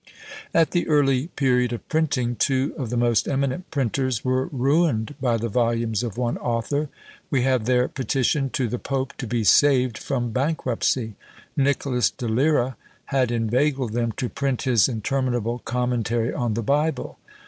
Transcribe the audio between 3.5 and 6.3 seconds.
printers were ruined by the volumes of